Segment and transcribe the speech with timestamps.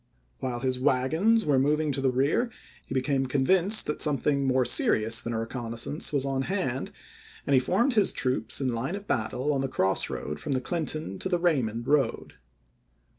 [0.39, 2.07] While his wagons were moving to p.
[2.07, 2.51] 263.'' the rear
[2.87, 6.89] he became convinced that something more serious than a reconnaissance was on hand,
[7.45, 10.59] and he formed his troops in line of battle on the cross road from the
[10.59, 12.33] Clinton to the Raymond road.